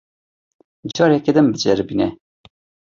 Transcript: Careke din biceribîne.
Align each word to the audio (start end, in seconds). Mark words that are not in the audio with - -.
Careke 0.95 1.31
din 1.35 1.47
biceribîne. 1.51 2.07